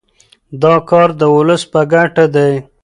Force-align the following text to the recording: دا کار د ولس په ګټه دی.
دا 0.61 0.73
کار 0.89 1.09
د 1.19 1.21
ولس 1.35 1.63
په 1.71 1.79
ګټه 1.93 2.25
دی. 2.35 2.53